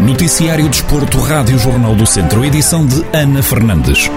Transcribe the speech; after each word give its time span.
Noticiário 0.00 0.66
Desporto, 0.68 1.18
Rádio 1.18 1.58
Jornal 1.58 1.94
do 1.94 2.06
Centro, 2.06 2.42
edição 2.42 2.86
de 2.86 3.04
Ana 3.12 3.42
Fernandes. 3.42 4.08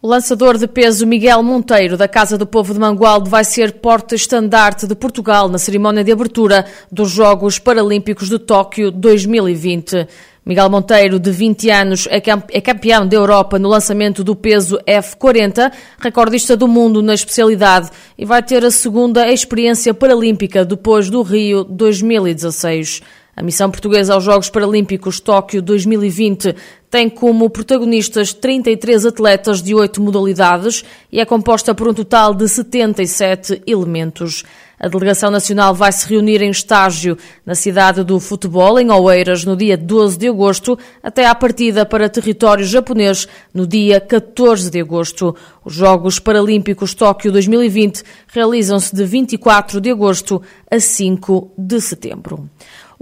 O 0.00 0.06
lançador 0.06 0.56
de 0.56 0.68
peso 0.68 1.06
Miguel 1.06 1.42
Monteiro, 1.42 1.96
da 1.96 2.06
Casa 2.06 2.38
do 2.38 2.46
Povo 2.46 2.72
de 2.72 2.78
Mangualde, 2.78 3.28
vai 3.28 3.42
ser 3.42 3.72
porta-estandarte 3.80 4.86
de 4.86 4.94
Portugal 4.94 5.48
na 5.48 5.58
cerimónia 5.58 6.04
de 6.04 6.12
abertura 6.12 6.66
dos 6.92 7.10
Jogos 7.10 7.58
Paralímpicos 7.58 8.28
de 8.28 8.38
Tóquio 8.38 8.92
2020. 8.92 10.06
Miguel 10.46 10.68
Monteiro, 10.68 11.18
de 11.18 11.30
20 11.30 11.70
anos, 11.70 12.06
é, 12.10 12.22
é 12.52 12.60
campeão 12.60 13.06
da 13.06 13.16
Europa 13.16 13.58
no 13.58 13.68
lançamento 13.68 14.22
do 14.22 14.36
peso 14.36 14.78
F40, 14.86 15.72
recordista 15.98 16.54
do 16.54 16.68
mundo 16.68 17.02
na 17.02 17.14
especialidade 17.14 17.88
e 18.18 18.26
vai 18.26 18.42
ter 18.42 18.62
a 18.62 18.70
segunda 18.70 19.32
experiência 19.32 19.94
paralímpica 19.94 20.62
depois 20.62 21.08
do 21.08 21.22
Rio 21.22 21.64
2016. 21.64 23.00
A 23.36 23.42
missão 23.42 23.70
portuguesa 23.70 24.14
aos 24.14 24.22
Jogos 24.22 24.50
Paralímpicos 24.50 25.18
Tóquio 25.18 25.60
2020 25.60 26.54
tem 26.88 27.08
como 27.08 27.50
protagonistas 27.50 28.32
33 28.32 29.06
atletas 29.06 29.60
de 29.60 29.74
oito 29.74 30.00
modalidades 30.00 30.84
e 31.10 31.20
é 31.20 31.24
composta 31.24 31.74
por 31.74 31.88
um 31.88 31.94
total 31.94 32.32
de 32.32 32.46
77 32.46 33.62
elementos. 33.66 34.44
A 34.78 34.88
delegação 34.88 35.30
nacional 35.30 35.74
vai 35.74 35.92
se 35.92 36.08
reunir 36.08 36.42
em 36.42 36.50
estágio 36.50 37.16
na 37.46 37.54
cidade 37.54 38.02
do 38.02 38.18
futebol, 38.18 38.78
em 38.78 38.90
Oeiras, 38.90 39.44
no 39.44 39.56
dia 39.56 39.76
12 39.76 40.18
de 40.18 40.28
agosto, 40.28 40.78
até 41.02 41.26
à 41.26 41.34
partida 41.34 41.86
para 41.86 42.08
território 42.08 42.64
japonês 42.64 43.28
no 43.52 43.66
dia 43.66 44.00
14 44.00 44.70
de 44.70 44.80
agosto. 44.80 45.34
Os 45.64 45.74
Jogos 45.74 46.18
Paralímpicos 46.18 46.94
Tóquio 46.94 47.30
2020 47.32 48.02
realizam-se 48.28 48.94
de 48.94 49.04
24 49.04 49.80
de 49.80 49.90
agosto 49.90 50.42
a 50.70 50.80
5 50.80 51.52
de 51.56 51.80
setembro. 51.80 52.48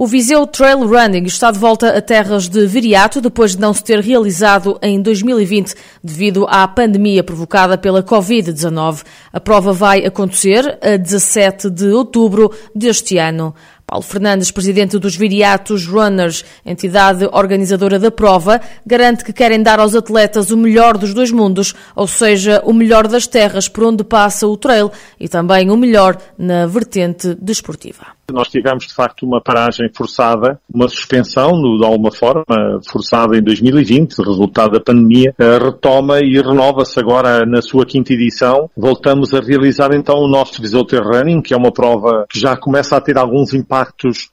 O 0.02 0.06
Viseu 0.08 0.44
Trail 0.48 0.84
Running 0.84 1.26
está 1.26 1.52
de 1.52 1.60
volta 1.60 1.96
a 1.96 2.02
terras 2.02 2.48
de 2.48 2.66
Viriato 2.66 3.20
depois 3.20 3.54
de 3.54 3.60
não 3.60 3.72
se 3.72 3.84
ter 3.84 4.00
realizado 4.00 4.76
em 4.82 5.00
2020 5.00 5.76
devido 6.02 6.44
à 6.48 6.66
pandemia 6.66 7.22
provocada 7.22 7.78
pela 7.78 8.02
Covid-19. 8.02 9.04
A 9.32 9.38
prova 9.38 9.72
vai 9.72 10.04
acontecer 10.04 10.76
a 10.82 10.96
17 10.96 11.70
de 11.70 11.86
outubro 11.92 12.50
deste 12.74 13.16
ano. 13.16 13.54
Paulo 13.86 14.04
Fernandes, 14.04 14.50
presidente 14.50 14.98
dos 14.98 15.14
Viriatos 15.14 15.86
Runners, 15.86 16.44
entidade 16.64 17.28
organizadora 17.30 17.98
da 17.98 18.10
prova, 18.10 18.60
garante 18.86 19.24
que 19.24 19.32
querem 19.32 19.62
dar 19.62 19.78
aos 19.78 19.94
atletas 19.94 20.50
o 20.50 20.56
melhor 20.56 20.96
dos 20.96 21.12
dois 21.12 21.30
mundos, 21.30 21.74
ou 21.94 22.06
seja, 22.06 22.62
o 22.64 22.72
melhor 22.72 23.06
das 23.06 23.26
terras 23.26 23.68
por 23.68 23.84
onde 23.84 24.02
passa 24.02 24.46
o 24.46 24.56
trail 24.56 24.90
e 25.20 25.28
também 25.28 25.70
o 25.70 25.76
melhor 25.76 26.16
na 26.38 26.66
vertente 26.66 27.34
desportiva. 27.34 28.06
Nós 28.30 28.48
tivemos, 28.48 28.86
de 28.86 28.94
facto, 28.94 29.26
uma 29.26 29.42
paragem 29.42 29.90
forçada, 29.94 30.58
uma 30.72 30.88
suspensão, 30.88 31.50
de 31.52 31.84
alguma 31.84 32.10
forma, 32.10 32.44
forçada 32.88 33.36
em 33.36 33.42
2020, 33.42 34.16
resultado 34.20 34.72
da 34.72 34.80
pandemia, 34.80 35.34
retoma 35.38 36.20
e 36.20 36.40
renova-se 36.40 36.98
agora 36.98 37.44
na 37.44 37.60
sua 37.60 37.84
quinta 37.84 38.14
edição. 38.14 38.70
Voltamos 38.74 39.34
a 39.34 39.40
realizar 39.40 39.92
então 39.92 40.16
o 40.16 40.28
nosso 40.28 40.62
Visoter 40.62 41.02
Running, 41.02 41.42
que 41.42 41.52
é 41.52 41.56
uma 41.56 41.72
prova 41.72 42.24
que 42.30 42.40
já 42.40 42.56
começa 42.56 42.96
a 42.96 43.00
ter 43.02 43.18
alguns 43.18 43.52
impactos 43.52 43.71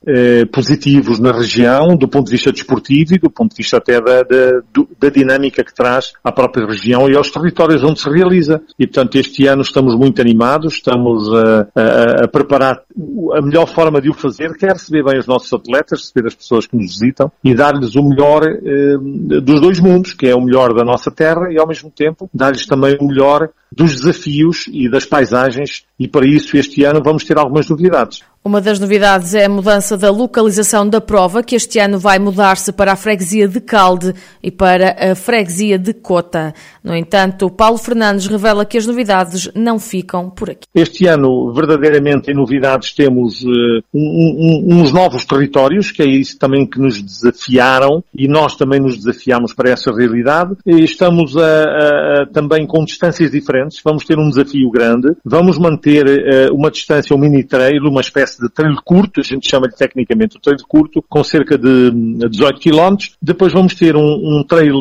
eh, 0.06 0.44
positivos 0.46 1.18
na 1.18 1.32
região, 1.32 1.96
do 1.96 2.08
ponto 2.08 2.26
de 2.26 2.32
vista 2.32 2.52
desportivo 2.52 3.14
e 3.14 3.18
do 3.18 3.30
ponto 3.30 3.50
de 3.50 3.56
vista 3.56 3.78
até 3.78 4.00
da, 4.00 4.22
da, 4.22 4.62
da 4.98 5.08
dinâmica 5.08 5.64
que 5.64 5.74
traz 5.74 6.12
à 6.22 6.30
própria 6.30 6.66
região 6.66 7.08
e 7.08 7.16
aos 7.16 7.30
territórios 7.30 7.82
onde 7.82 8.00
se 8.00 8.10
realiza. 8.10 8.60
E, 8.78 8.86
portanto, 8.86 9.16
este 9.16 9.46
ano 9.46 9.62
estamos 9.62 9.96
muito 9.96 10.20
animados, 10.20 10.74
estamos 10.74 11.32
a, 11.32 11.68
a, 11.74 12.24
a 12.24 12.28
preparar 12.28 12.82
a 13.34 13.42
melhor 13.42 13.66
forma 13.66 14.00
de 14.00 14.10
o 14.10 14.14
fazer, 14.14 14.56
quer 14.56 14.72
receber 14.72 15.04
bem 15.04 15.18
os 15.18 15.26
nossos 15.26 15.52
atletas, 15.52 16.00
receber 16.00 16.28
as 16.28 16.34
pessoas 16.34 16.66
que 16.66 16.76
nos 16.76 16.98
visitam 16.98 17.30
e 17.42 17.54
dar-lhes 17.54 17.94
o 17.94 18.02
melhor 18.02 18.42
eh, 18.44 19.40
dos 19.40 19.60
dois 19.60 19.80
mundos, 19.80 20.12
que 20.12 20.26
é 20.26 20.34
o 20.34 20.40
melhor 20.40 20.74
da 20.74 20.84
nossa 20.84 21.10
terra 21.10 21.50
e 21.50 21.58
ao 21.58 21.66
mesmo 21.66 21.90
tempo 21.90 22.28
dar-lhes 22.32 22.66
também 22.66 22.96
o 23.00 23.06
melhor 23.06 23.50
dos 23.72 23.96
desafios 23.96 24.66
e 24.72 24.88
das 24.88 25.04
paisagens 25.04 25.84
e 25.98 26.08
para 26.08 26.26
isso 26.26 26.56
este 26.56 26.82
ano 26.84 27.02
vamos 27.02 27.24
ter 27.24 27.38
algumas 27.38 27.68
novidades. 27.68 28.22
Uma 28.42 28.58
das 28.58 28.80
novidades 28.80 29.34
é 29.34 29.44
a 29.44 29.50
mudança 29.50 29.98
da 29.98 30.10
localização 30.10 30.88
da 30.88 30.98
prova, 30.98 31.42
que 31.42 31.54
este 31.54 31.78
ano 31.78 31.98
vai 31.98 32.18
mudar-se 32.18 32.72
para 32.72 32.92
a 32.92 32.96
freguesia 32.96 33.46
de 33.46 33.60
Calde 33.60 34.14
e 34.42 34.50
para 34.50 35.12
a 35.12 35.14
freguesia 35.14 35.78
de 35.78 35.92
Cota. 35.92 36.54
No 36.82 36.96
entanto, 36.96 37.50
Paulo 37.50 37.76
Fernandes 37.76 38.26
revela 38.26 38.64
que 38.64 38.78
as 38.78 38.86
novidades 38.86 39.50
não 39.54 39.78
ficam 39.78 40.30
por 40.30 40.48
aqui. 40.48 40.66
Este 40.74 41.06
ano, 41.06 41.52
verdadeiramente, 41.52 42.30
em 42.30 42.34
novidades, 42.34 42.94
temos 42.94 43.42
uh, 43.42 43.82
um, 43.92 44.64
um, 44.72 44.80
uns 44.80 44.90
novos 44.90 45.26
territórios, 45.26 45.90
que 45.90 46.00
é 46.00 46.06
isso 46.06 46.38
também 46.38 46.64
que 46.64 46.80
nos 46.80 47.02
desafiaram 47.02 48.02
e 48.14 48.26
nós 48.26 48.56
também 48.56 48.80
nos 48.80 48.96
desafiamos 48.96 49.52
para 49.52 49.68
essa 49.68 49.94
realidade. 49.94 50.56
E 50.64 50.82
estamos 50.82 51.36
a, 51.36 51.42
a, 51.42 52.22
a, 52.22 52.26
também 52.32 52.66
com 52.66 52.82
distâncias 52.86 53.30
diferentes, 53.30 53.59
vamos 53.84 54.04
ter 54.04 54.18
um 54.18 54.28
desafio 54.28 54.70
grande, 54.70 55.08
vamos 55.24 55.58
manter 55.58 56.06
uh, 56.06 56.54
uma 56.54 56.70
distância, 56.70 57.14
um 57.14 57.18
mini 57.18 57.44
trail, 57.44 57.82
uma 57.84 58.00
espécie 58.00 58.40
de 58.40 58.48
trail 58.48 58.76
curto, 58.84 59.20
a 59.20 59.22
gente 59.22 59.48
chama-lhe 59.48 59.74
tecnicamente 59.74 60.36
o 60.36 60.40
trail 60.40 60.58
curto, 60.68 61.02
com 61.08 61.22
cerca 61.24 61.56
de 61.58 61.90
18 62.28 62.60
km. 62.60 62.96
Depois 63.20 63.52
vamos 63.52 63.74
ter 63.74 63.96
um, 63.96 64.38
um 64.40 64.44
trail 64.44 64.74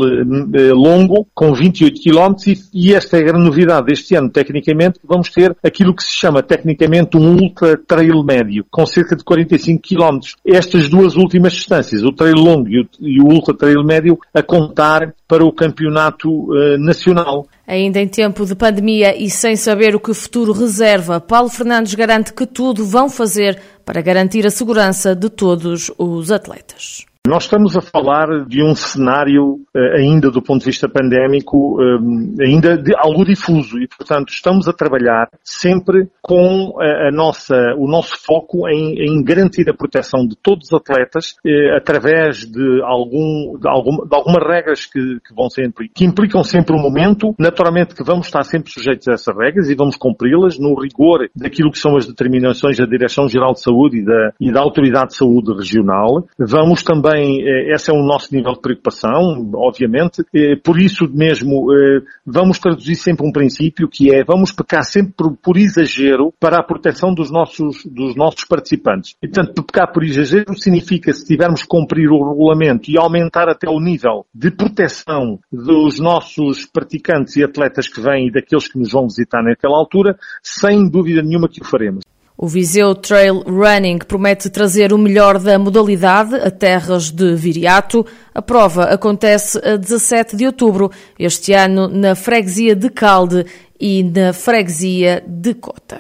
eh, 0.53 0.73
longo, 0.73 1.27
com 1.33 1.53
28 1.53 2.01
km, 2.01 2.35
e, 2.47 2.57
e, 2.73 2.93
esta 2.93 3.17
é 3.17 3.21
a 3.21 3.23
grande 3.23 3.45
novidade 3.45 3.87
deste 3.87 4.15
ano, 4.15 4.29
tecnicamente, 4.29 4.99
vamos 5.03 5.29
ter 5.29 5.55
aquilo 5.63 5.95
que 5.95 6.03
se 6.03 6.13
chama 6.13 6.41
tecnicamente 6.41 7.17
um 7.17 7.35
ultra 7.35 7.77
trail 7.77 8.23
médio, 8.23 8.65
com 8.69 8.85
cerca 8.85 9.15
de 9.15 9.23
45 9.23 9.81
km. 9.81 10.19
Estas 10.45 10.89
duas 10.89 11.15
últimas 11.15 11.53
distâncias, 11.53 12.03
o 12.03 12.11
trail 12.11 12.35
longo 12.35 12.67
e 12.67 12.81
o, 12.81 12.89
e 12.99 13.21
o 13.21 13.25
ultra 13.25 13.53
trail 13.55 13.83
médio, 13.83 14.17
a 14.33 14.41
contar 14.41 15.13
para 15.29 15.45
o 15.45 15.53
campeonato 15.53 16.27
uh, 16.27 16.77
nacional. 16.79 17.47
Ainda 17.67 17.99
em 17.99 18.07
tempo 18.07 18.47
de 18.47 18.55
pandemia 18.55 19.15
e 19.15 19.29
sem 19.29 19.55
saber 19.55 19.95
o 19.95 19.99
que 19.99 20.09
o 20.09 20.15
futuro 20.15 20.51
reserva, 20.51 21.21
Paulo 21.21 21.49
Fernandes 21.49 21.93
garante 21.93 22.33
que 22.33 22.47
tudo 22.47 22.83
vão 22.83 23.07
fazer 23.07 23.61
para 23.85 24.01
garantir 24.01 24.47
a 24.47 24.49
segurança 24.49 25.15
de 25.15 25.29
todos 25.29 25.91
os 25.99 26.31
atletas. 26.31 27.05
Nós 27.27 27.43
estamos 27.43 27.75
a 27.75 27.81
falar 27.81 28.45
de 28.47 28.63
um 28.63 28.73
cenário, 28.73 29.59
eh, 29.75 29.99
ainda 29.99 30.31
do 30.31 30.41
ponto 30.41 30.61
de 30.61 30.67
vista 30.67 30.87
pandémico, 30.87 31.77
eh, 31.81 32.45
ainda 32.45 32.77
de 32.77 32.95
algo 32.95 33.25
difuso 33.25 33.77
e, 33.77 33.87
portanto, 33.87 34.29
estamos 34.29 34.69
a 34.69 34.73
trabalhar 34.73 35.27
sempre 35.43 36.07
com 36.21 36.75
a 36.79 37.11
nossa, 37.11 37.55
o 37.77 37.87
nosso 37.87 38.13
foco 38.25 38.67
em, 38.69 38.95
em 39.03 39.21
garantir 39.21 39.69
a 39.69 39.73
proteção 39.73 40.25
de 40.25 40.35
todos 40.37 40.67
os 40.67 40.73
atletas 40.73 41.35
eh, 41.45 41.75
através 41.75 42.45
de, 42.49 42.81
algum, 42.83 43.57
de, 43.59 43.67
algum, 43.67 44.07
de 44.07 44.15
algumas 44.15 44.47
regras 44.47 44.85
que, 44.85 45.19
que 45.19 45.35
vão 45.35 45.49
sempre, 45.49 45.89
que 45.89 46.05
implicam 46.05 46.43
sempre 46.43 46.73
um 46.73 46.81
momento. 46.81 47.35
Naturalmente 47.37 47.95
que 47.95 48.03
vamos 48.03 48.27
estar 48.27 48.43
sempre 48.43 48.71
sujeitos 48.71 49.07
a 49.09 49.13
essas 49.13 49.35
regras 49.35 49.69
e 49.69 49.75
vamos 49.75 49.97
cumpri-las 49.97 50.57
no 50.57 50.73
rigor 50.73 51.29
daquilo 51.35 51.69
que 51.69 51.79
são 51.79 51.97
as 51.97 52.07
determinações 52.07 52.77
da 52.77 52.85
Direção-Geral 52.85 53.53
de 53.53 53.61
Saúde 53.61 53.97
e 53.99 54.05
da, 54.05 54.31
e 54.39 54.51
da 54.51 54.61
Autoridade 54.61 55.09
de 55.09 55.17
Saúde 55.17 55.53
Regional. 55.53 56.25
Vamos 56.39 56.81
também 56.81 57.08
também, 57.09 57.41
eh, 57.41 57.73
esse 57.73 57.89
é 57.89 57.93
o 57.93 58.03
nosso 58.03 58.33
nível 58.33 58.53
de 58.53 58.61
preocupação, 58.61 59.49
obviamente, 59.55 60.23
por 60.63 60.79
isso 60.79 61.09
mesmo 61.09 61.73
eh, 61.73 62.01
vamos 62.25 62.59
traduzir 62.59 62.95
sempre 62.95 63.25
um 63.25 63.31
princípio 63.31 63.87
que 63.87 64.13
é 64.13 64.23
vamos 64.23 64.51
pecar 64.51 64.83
sempre 64.83 65.13
por, 65.17 65.35
por 65.37 65.57
exagero 65.57 66.33
para 66.39 66.57
a 66.57 66.63
proteção 66.63 67.13
dos 67.13 67.31
nossos, 67.31 67.83
dos 67.85 68.15
nossos 68.15 68.45
participantes. 68.45 69.15
E, 69.21 69.27
portanto, 69.27 69.63
pecar 69.63 69.91
por 69.91 70.03
exagero 70.03 70.55
significa 70.57 71.11
se 71.13 71.25
tivermos 71.25 71.63
que 71.63 71.67
cumprir 71.67 72.09
o 72.09 72.29
regulamento 72.29 72.89
e 72.89 72.97
aumentar 72.97 73.49
até 73.49 73.69
o 73.69 73.79
nível 73.79 74.25
de 74.33 74.51
proteção 74.51 75.39
dos 75.51 75.99
nossos 75.99 76.65
praticantes 76.65 77.35
e 77.35 77.43
atletas 77.43 77.87
que 77.87 78.01
vêm 78.01 78.27
e 78.27 78.31
daqueles 78.31 78.67
que 78.67 78.77
nos 78.77 78.91
vão 78.91 79.07
visitar 79.07 79.41
naquela 79.41 79.77
altura, 79.77 80.17
sem 80.43 80.89
dúvida 80.89 81.21
nenhuma 81.21 81.49
que 81.49 81.61
o 81.61 81.65
faremos. 81.65 82.03
O 82.41 82.47
Viseu 82.47 82.95
Trail 82.95 83.43
Running 83.45 83.97
promete 83.97 84.49
trazer 84.49 84.93
o 84.93 84.97
melhor 84.97 85.37
da 85.37 85.59
modalidade 85.59 86.35
a 86.35 86.49
terras 86.49 87.11
de 87.11 87.35
Viriato. 87.35 88.05
A 88.33 88.41
prova 88.41 88.85
acontece 88.85 89.57
a 89.57 89.75
17 89.75 90.37
de 90.37 90.45
outubro, 90.45 90.89
este 91.19 91.51
ano 91.51 91.89
na 91.89 92.15
freguesia 92.15 92.73
de 92.77 92.89
Calde 92.89 93.45
e 93.77 94.03
na 94.03 94.31
freguesia 94.31 95.21
de 95.27 95.53
Cota. 95.53 95.99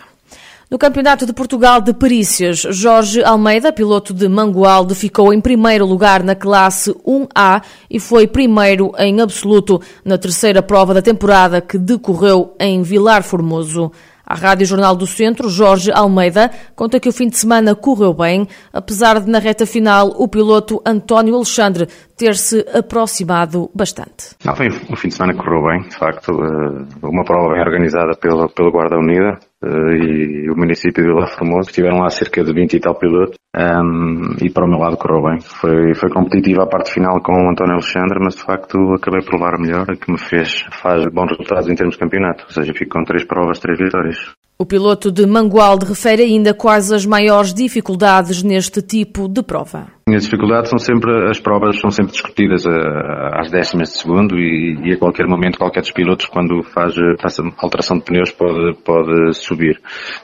No 0.71 0.77
Campeonato 0.77 1.25
de 1.25 1.33
Portugal 1.33 1.81
de 1.81 1.93
Perícias, 1.93 2.59
Jorge 2.59 3.21
Almeida, 3.21 3.73
piloto 3.73 4.13
de 4.13 4.29
Mangualde, 4.29 4.95
ficou 4.95 5.33
em 5.33 5.41
primeiro 5.41 5.85
lugar 5.85 6.23
na 6.23 6.35
classe 6.35 6.93
1A 7.05 7.61
e 7.89 7.99
foi 7.99 8.27
primeiro 8.27 8.93
em 8.97 9.19
absoluto 9.19 9.81
na 10.05 10.17
terceira 10.17 10.61
prova 10.61 10.93
da 10.93 11.01
temporada 11.01 11.59
que 11.59 11.77
decorreu 11.77 12.55
em 12.57 12.81
Vilar 12.81 13.23
Formoso. 13.23 13.91
À 14.29 14.35
Rádio 14.35 14.67
Jornal 14.67 14.95
do 14.95 15.07
Centro, 15.07 15.49
Jorge 15.49 15.91
Almeida 15.91 16.51
conta 16.75 16.99
que 16.99 17.09
o 17.09 17.11
fim 17.11 17.27
de 17.27 17.35
semana 17.35 17.73
correu 17.73 18.13
bem, 18.13 18.47
apesar 18.71 19.19
de 19.19 19.27
na 19.27 19.39
reta 19.39 19.65
final 19.65 20.09
o 20.09 20.27
piloto 20.27 20.79
António 20.85 21.33
Alexandre 21.33 21.87
ter-se 22.15 22.63
aproximado 22.71 23.71
bastante. 23.73 24.35
Não, 24.45 24.55
foi 24.55 24.69
um 24.69 24.95
fim 24.95 25.07
de 25.07 25.15
semana 25.15 25.33
que 25.33 25.43
correu 25.43 25.63
bem, 25.63 25.81
de 25.81 25.97
facto, 25.97 26.31
eh, 26.31 26.85
uma 27.01 27.25
prova 27.25 27.53
bem 27.53 27.61
organizada 27.61 28.15
pela, 28.15 28.47
pela 28.47 28.69
Guarda 28.69 28.99
Unida 28.99 29.39
e 29.63 30.49
o 30.49 30.55
município 30.55 31.03
de 31.03 31.09
Vila 31.09 31.27
Formosa, 31.27 31.69
estiveram 31.69 31.99
lá 31.99 32.09
cerca 32.09 32.43
de 32.43 32.53
20 32.53 32.73
e 32.73 32.79
tal 32.79 32.95
pilotos 32.95 33.35
um, 33.55 34.35
e 34.41 34.49
para 34.49 34.65
o 34.65 34.69
meu 34.69 34.79
lado 34.79 34.97
correu 34.97 35.23
bem. 35.23 35.39
Foi, 35.41 35.93
foi 35.95 36.09
competitiva 36.09 36.63
a 36.63 36.67
parte 36.67 36.93
final 36.93 37.21
com 37.21 37.33
o 37.33 37.49
António 37.49 37.73
Alexandre, 37.73 38.19
mas 38.21 38.35
de 38.35 38.43
facto 38.43 38.77
acabei 38.93 39.21
por 39.21 39.33
levar 39.33 39.59
melhor, 39.59 39.85
que 39.97 40.11
me 40.11 40.19
fez, 40.19 40.65
faz 40.71 41.05
bons 41.07 41.31
resultados 41.31 41.67
em 41.67 41.75
termos 41.75 41.95
de 41.95 41.99
campeonato, 41.99 42.45
ou 42.45 42.51
seja, 42.51 42.73
fico 42.73 42.91
com 42.91 43.03
três 43.03 43.25
provas, 43.25 43.59
três 43.59 43.77
vitórias. 43.77 44.17
O 44.61 44.65
piloto 44.65 45.09
de 45.09 45.25
Mangualde 45.25 45.85
refere 45.85 46.21
ainda 46.21 46.53
quais 46.53 46.91
as 46.91 47.05
maiores 47.05 47.53
dificuldades 47.53 48.43
neste 48.43 48.81
tipo 48.81 49.29
de 49.29 49.41
prova. 49.41 49.87
As 50.05 50.23
dificuldades 50.23 50.69
são 50.69 50.77
sempre, 50.77 51.29
as 51.29 51.39
provas 51.39 51.79
são 51.79 51.89
sempre 51.89 52.11
discutidas 52.11 52.65
eh, 52.65 53.39
às 53.39 53.49
décimas 53.49 53.87
de 53.87 53.99
segundo 53.99 54.37
e, 54.37 54.77
e, 54.83 54.91
a 54.91 54.97
qualquer 54.97 55.27
momento 55.27 55.57
qualquer 55.57 55.79
dos 55.79 55.93
pilotos 55.93 56.25
quando 56.25 56.61
faz, 56.61 56.93
faz 57.21 57.39
alteração 57.57 57.99
de 57.99 58.03
pneus 58.03 58.31
pode, 58.31 58.73
pode 58.83 59.33
subir 59.33 59.79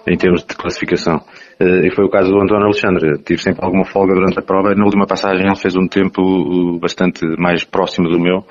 em 0.06 0.18
termos 0.18 0.44
de 0.44 0.54
classificação. 0.54 1.22
Eh, 1.58 1.88
e 1.88 1.92
foi 1.96 2.04
o 2.04 2.10
caso 2.10 2.30
do 2.30 2.42
António 2.42 2.66
Alexandre. 2.66 3.18
Tive 3.24 3.42
sempre 3.42 3.64
alguma 3.64 3.86
folga 3.86 4.16
durante 4.16 4.38
a 4.38 4.44
prova 4.44 4.74
e 4.74 4.76
na 4.76 4.84
última 4.84 5.08
passagem 5.08 5.48
ele 5.48 5.56
fez 5.56 5.78
um 5.78 5.88
tempo 5.88 6.78
bastante 6.78 7.26
mais 7.40 7.64
próximo 7.64 8.10
do 8.10 8.20
meu, 8.20 8.44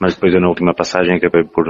mas 0.00 0.14
depois 0.14 0.32
eu 0.32 0.40
na 0.40 0.48
última 0.48 0.72
passagem 0.72 1.14
acabei 1.14 1.44
por, 1.44 1.68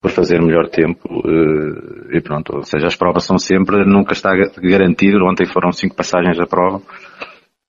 por 0.00 0.10
fazer 0.10 0.40
melhor 0.40 0.68
tempo 0.68 1.08
eh, 1.26 2.16
e 2.16 2.20
pronto, 2.20 2.56
ou 2.56 2.62
seja, 2.62 2.86
as 2.86 2.96
provas 2.96 3.24
são 3.24 3.38
sempre, 3.38 3.84
nunca 3.84 4.12
está 4.12 4.30
garantido, 4.62 5.24
ontem 5.24 5.46
foram 5.46 5.72
cinco 5.72 5.96
passagens 5.96 6.36
da 6.36 6.46
prova 6.46 6.80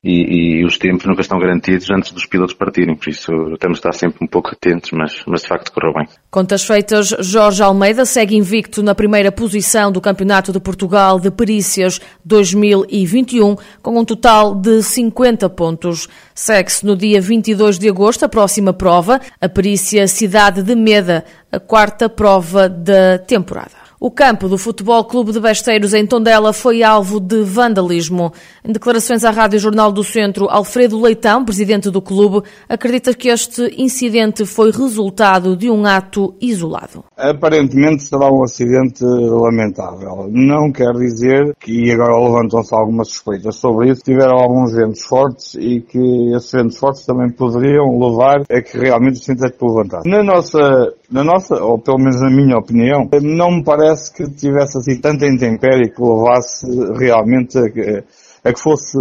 e, 0.08 0.62
e, 0.62 0.66
os 0.66 0.78
tempos 0.78 1.06
nunca 1.06 1.20
estão 1.20 1.38
garantidos 1.38 1.90
antes 1.90 2.14
dos 2.14 2.26
pilotos 2.26 2.56
partirem, 2.56 2.96
por 2.96 3.10
isso 3.10 3.30
temos 3.60 3.80
de 3.80 3.88
estar 3.88 3.92
sempre 3.92 4.24
um 4.24 4.28
pouco 4.28 4.52
atentos, 4.52 4.92
mas, 4.92 5.22
mas 5.28 5.42
de 5.42 5.48
facto 5.50 5.70
correu 5.72 5.94
bem. 5.94 6.08
Contas 6.32 6.64
feitas, 6.64 7.14
Jorge 7.20 7.62
Almeida 7.62 8.06
segue 8.06 8.38
invicto 8.38 8.82
na 8.82 8.96
primeira 8.96 9.34
posição 9.34 9.92
do 9.92 10.00
Campeonato 10.00 10.54
de 10.54 10.62
Portugal 10.62 11.20
de 11.20 11.30
Perícias 11.30 12.00
2021, 12.24 13.58
com 13.82 14.00
um 14.00 14.06
total 14.06 14.56
de 14.56 14.82
50 14.82 15.50
pontos. 15.50 16.08
Segue-se 16.34 16.86
no 16.86 16.96
dia 16.96 17.20
22 17.20 17.78
de 17.78 17.90
agosto 17.90 18.24
a 18.24 18.30
próxima 18.30 18.72
prova, 18.72 19.20
a 19.42 19.50
Perícia 19.50 20.08
Cidade 20.08 20.64
de 20.64 20.74
Meda, 20.74 21.26
a 21.52 21.60
quarta 21.60 22.08
prova 22.08 22.70
da 22.70 23.20
temporada. 23.20 23.87
O 24.00 24.12
campo 24.12 24.48
do 24.48 24.60
Futebol 24.60 25.04
Clube 25.06 25.32
de 25.32 25.40
Besteiros 25.40 25.92
em 25.92 26.06
Tondela 26.06 26.54
foi 26.54 26.84
alvo 26.84 27.20
de 27.20 27.42
vandalismo. 27.42 28.32
Em 28.64 28.72
declarações 28.72 29.26
à 29.26 29.32
Rádio 29.32 29.58
Jornal 29.58 29.92
do 29.92 30.04
Centro, 30.04 30.48
Alfredo 30.48 31.02
Leitão, 31.02 31.44
presidente 31.44 31.90
do 31.90 32.00
clube, 32.00 32.48
acredita 32.70 33.12
que 33.16 33.28
este 33.28 33.74
incidente 33.76 34.46
foi 34.46 34.70
resultado 34.70 35.58
de 35.58 35.68
um 35.72 35.84
ato 35.84 36.36
isolado. 36.40 37.06
Aparentemente 37.18 38.04
será 38.04 38.32
um 38.32 38.44
acidente 38.44 39.04
lamentável. 39.04 40.30
Não 40.30 40.72
quer 40.72 40.92
dizer 40.92 41.56
que, 41.60 41.88
e 41.88 41.92
agora 41.92 42.24
levantam-se 42.24 42.76
algumas 42.76 43.08
suspeitas 43.08 43.56
sobre 43.56 43.90
isso, 43.90 44.04
tiveram 44.04 44.38
alguns 44.38 44.76
ventos 44.76 45.02
fortes 45.02 45.56
e 45.56 45.82
que 45.82 46.36
esses 46.36 46.52
ventos 46.52 46.78
fortes 46.78 47.04
também 47.04 47.32
poderiam 47.32 47.98
levar 47.98 48.42
a 48.42 48.62
que 48.62 48.78
realmente 48.78 49.16
o 49.16 49.22
acidente 49.22 49.58
levantasse. 49.60 50.08
Na 50.08 50.22
nossa, 50.22 50.94
na 51.10 51.24
nossa, 51.24 51.56
ou 51.56 51.80
pelo 51.80 51.98
menos 51.98 52.22
na 52.22 52.30
minha 52.30 52.58
opinião, 52.58 53.08
não 53.22 53.52
me 53.52 53.64
parece 53.64 54.14
que 54.14 54.30
tivesse 54.30 54.78
assim 54.78 55.00
tanta 55.00 55.26
intempérie 55.26 55.90
que 55.90 56.02
levasse 56.02 56.66
realmente 57.00 57.58
a, 57.58 58.50
a 58.50 58.54
que 58.54 58.60
fosse 58.60 58.98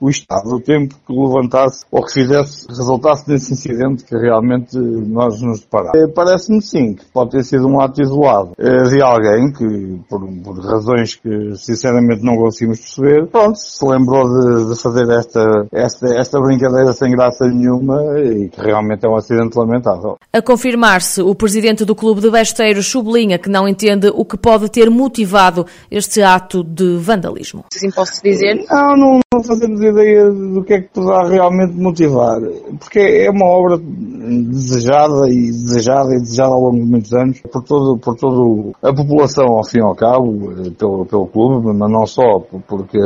o 0.00 0.08
estado 0.08 0.48
do 0.48 0.60
tempo 0.60 0.94
que 1.06 1.12
levantasse 1.12 1.84
ou 1.90 2.04
que 2.04 2.12
fizesse, 2.12 2.66
resultasse 2.68 3.28
nesse 3.28 3.52
incidente 3.52 4.04
que 4.04 4.16
realmente 4.16 4.78
nós 4.78 5.40
nos 5.40 5.60
deparámos. 5.60 6.00
Eh, 6.00 6.06
parece-me 6.08 6.62
sim 6.62 6.94
que 6.94 7.04
pode 7.12 7.30
ter 7.30 7.44
sido 7.44 7.66
um 7.66 7.80
ato 7.80 8.00
isolado 8.00 8.52
eh, 8.58 8.82
de 8.84 9.02
alguém 9.02 9.52
que, 9.52 10.00
por, 10.08 10.20
por 10.44 10.64
razões 10.64 11.16
que 11.16 11.56
sinceramente 11.56 12.22
não 12.22 12.36
conseguimos 12.36 12.80
perceber, 12.80 13.26
pronto, 13.26 13.56
se 13.56 13.84
lembrou 13.84 14.24
de, 14.28 14.74
de, 14.74 14.80
fazer 14.80 15.08
esta, 15.10 15.66
esta, 15.72 16.06
esta 16.14 16.40
brincadeira 16.40 16.92
sem 16.92 17.10
graça 17.10 17.46
nenhuma 17.46 17.96
e 18.20 18.48
que 18.48 18.60
realmente 18.60 19.04
é 19.04 19.08
um 19.08 19.16
acidente 19.16 19.56
lamentável. 19.58 20.16
A 20.32 20.42
confirmar-se, 20.42 21.22
o 21.22 21.34
presidente 21.34 21.84
do 21.84 21.94
Clube 21.94 22.20
de 22.20 22.30
Besteiros 22.30 22.86
sublinha 22.86 23.38
que 23.38 23.48
não 23.48 23.66
entende 23.68 24.10
o 24.14 24.24
que 24.24 24.36
pode 24.36 24.70
ter 24.70 24.90
motivado 24.90 25.66
este 25.90 26.22
ato 26.22 26.62
de 26.62 26.96
vandalismo. 26.96 27.64
Assim 27.74 27.90
posso 27.90 28.22
dizer? 28.22 28.64
Não, 28.70 28.96
não, 28.96 29.20
não 29.32 29.42
fazemos 29.42 29.80
ideia 29.88 30.30
do 30.30 30.62
que 30.64 30.74
é 30.74 30.80
que 30.80 30.88
poderá 30.88 31.28
realmente 31.28 31.74
motivar, 31.74 32.40
porque 32.78 32.98
é 32.98 33.30
uma 33.30 33.46
obra 33.46 33.78
desejada 33.78 35.28
e 35.28 35.46
desejada 35.46 36.14
e 36.14 36.20
desejada 36.20 36.54
ao 36.54 36.60
longo 36.60 36.76
de 36.76 36.90
muitos 36.90 37.12
anos 37.12 37.40
por 37.40 37.62
todo, 37.62 37.98
por 37.98 38.16
todo 38.16 38.72
a 38.82 38.94
população 38.94 39.46
ao 39.46 39.64
fim 39.64 39.78
e 39.78 39.82
ao 39.82 39.94
cabo, 39.94 40.52
eh, 40.52 40.70
pelo, 40.78 41.06
pelo 41.06 41.26
clube, 41.26 41.66
mas 41.74 41.90
não 41.90 42.06
só, 42.06 42.40
porque 42.66 42.98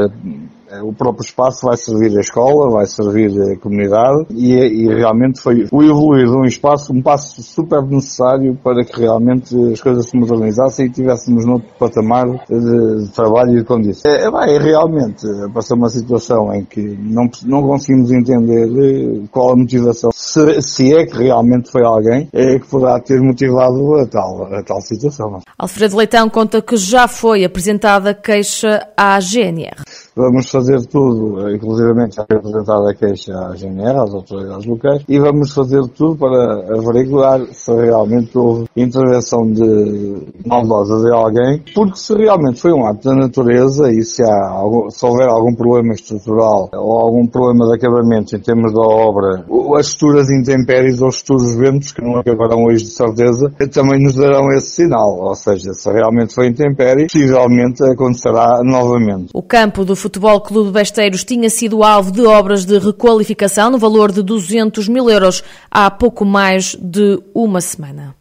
o 0.81 0.93
próprio 0.93 1.25
espaço 1.25 1.67
vai 1.67 1.77
servir 1.77 2.17
a 2.17 2.21
escola, 2.21 2.71
vai 2.71 2.87
servir 2.87 3.31
a 3.41 3.59
comunidade 3.59 4.27
e, 4.31 4.55
e, 4.55 4.95
realmente 4.95 5.41
foi 5.41 5.67
o 5.71 5.83
evoluir 5.83 6.27
de 6.27 6.37
um 6.37 6.45
espaço, 6.45 6.93
um 6.93 7.03
passo 7.03 7.43
super 7.43 7.83
necessário 7.83 8.57
para 8.63 8.85
que 8.85 9.01
realmente 9.01 9.55
as 9.73 9.81
coisas 9.81 10.09
se 10.09 10.17
modernizassem 10.17 10.87
e 10.87 10.91
tivéssemos 10.91 11.45
noutro 11.45 11.69
patamar 11.79 12.27
de, 12.49 13.05
de 13.05 13.09
trabalho 13.13 13.53
e 13.53 13.57
de 13.57 13.65
condições. 13.65 14.05
É, 14.05 14.27
é, 14.27 14.59
realmente 14.59 15.27
passou 15.53 15.77
uma 15.77 15.89
situação 15.89 16.53
em 16.55 16.65
que 16.65 16.81
não, 16.81 17.29
não 17.45 17.63
conseguimos 17.63 18.11
entender 18.11 18.69
eh, 18.69 19.27
qual 19.31 19.53
a 19.53 19.57
motivação, 19.57 20.11
se, 20.15 20.63
se 20.63 20.95
é 20.95 21.07
que 21.07 21.17
realmente 21.17 21.71
foi 21.71 21.85
alguém 21.85 22.29
é, 22.33 22.59
que 22.59 22.67
poderá 22.67 23.01
ter 23.01 23.21
motivado 23.21 23.97
a 23.97 24.07
tal, 24.07 24.55
a 24.55 24.63
tal 24.63 24.81
situação. 24.81 25.41
Alfredo 25.59 25.97
Leitão 25.97 26.29
conta 26.29 26.63
que 26.63 26.77
já 26.77 27.09
foi 27.09 27.45
apresentada 27.45 28.15
queixa 28.15 28.87
à 28.97 29.19
GNR. 29.21 29.83
Vamos 30.15 30.51
fazer 30.51 30.85
tudo, 30.87 31.51
inclusivamente 31.55 32.21
apresentada 32.21 32.91
a 32.91 32.95
queixa 32.95 33.33
à 33.33 33.55
GNR, 33.55 33.99
às 33.99 34.15
autoridades 34.15 34.67
locais, 34.67 35.03
e 35.09 35.19
vamos 35.19 35.55
fazer 35.55 35.83
tudo 35.89 36.17
para 36.17 36.77
averiguar 36.77 37.41
se 37.53 37.73
realmente 37.75 38.37
houve 38.37 38.67
intervenção 38.77 39.51
de 39.51 40.27
maldosa 40.47 41.03
de 41.03 41.13
alguém, 41.15 41.63
porque 41.75 41.97
se 41.97 42.15
realmente 42.15 42.61
foi 42.61 42.73
um 42.73 42.87
ato 42.87 43.09
da 43.09 43.15
natureza 43.15 43.91
e 43.91 44.03
se, 44.03 44.23
há 44.23 44.49
algum, 44.51 44.91
se 44.91 45.05
houver 45.05 45.29
algum 45.29 45.55
problema 45.55 45.95
estrutural 45.95 46.69
ou 46.75 46.99
algum 46.99 47.27
problema 47.27 47.67
de 47.69 47.77
acabamento 47.77 48.37
em 48.37 48.41
termos 48.41 48.73
da 48.73 48.83
obra, 48.83 49.45
as 49.79 49.93
futuras 49.93 50.31
intempéries 50.31 51.01
ou 51.01 51.09
os 51.09 51.21
futuros 51.21 51.55
ventos, 51.55 51.93
que 51.93 52.03
não 52.03 52.17
acabarão 52.17 52.65
hoje 52.65 52.85
de 52.85 52.91
certeza, 52.91 53.51
também 53.73 54.03
nos 54.03 54.17
darão 54.17 54.53
esse 54.53 54.83
sinal. 54.83 55.19
Ou 55.21 55.35
seja, 55.35 55.73
se 55.73 55.91
realmente 55.91 56.35
foi 56.35 56.49
intempérie, 56.49 57.07
possivelmente 57.07 57.83
acontecerá 57.85 58.61
novamente. 58.63 59.31
O 59.33 59.43
campo 59.43 59.85
do 59.85 59.97
Futebol 60.03 60.41
Clube 60.41 60.73
Besteiros 60.73 61.23
tinha 61.23 61.49
sido 61.49 61.85
alvo 61.85 62.11
de 62.11 62.23
obras 62.23 62.65
de 62.65 62.77
requalificação 62.77 63.71
no 63.71 63.79
valor 63.79 64.11
de 64.11 64.21
200 64.21 64.89
mil 64.89 65.09
euros 65.09 65.45
há 65.71 65.89
pouco 65.93 66.25
mais 66.25 66.75
de 66.75 67.23
uma 67.33 67.61
semana. 67.61 68.13